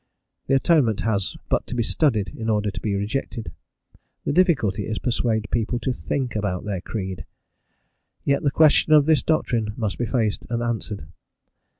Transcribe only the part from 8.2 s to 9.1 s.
Yet the question of